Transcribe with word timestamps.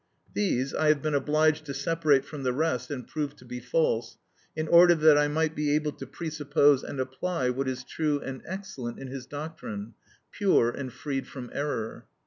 These 0.33 0.73
I 0.73 0.87
have 0.87 1.03
been 1.03 1.13
obliged 1.13 1.63
to 1.67 1.75
separate 1.75 2.25
from 2.25 2.41
the 2.41 2.53
rest 2.53 2.89
and 2.89 3.07
prove 3.07 3.35
to 3.35 3.45
be 3.45 3.59
false, 3.59 4.17
in 4.55 4.67
order 4.67 4.95
that 4.95 5.15
I 5.15 5.27
might 5.27 5.55
be 5.55 5.75
able 5.75 5.91
to 5.91 6.07
presuppose 6.07 6.83
and 6.83 6.99
apply 6.99 7.51
what 7.51 7.67
is 7.67 7.83
true 7.83 8.19
and 8.19 8.41
excellent 8.43 8.97
in 8.97 9.09
his 9.09 9.27
doctrine, 9.27 9.93
pure 10.31 10.71
and 10.71 10.91
freed 10.91 11.27
from 11.27 11.51
error. 11.53 12.07